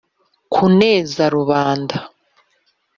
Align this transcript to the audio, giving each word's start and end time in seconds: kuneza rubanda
kuneza 0.53 1.23
rubanda 1.35 1.97